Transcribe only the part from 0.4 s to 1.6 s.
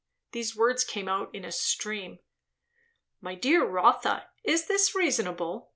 words came out in a